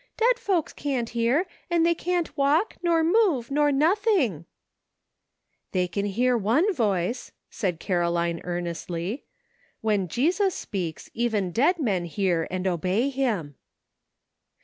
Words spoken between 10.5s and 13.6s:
speaks even dead men hear and obey him."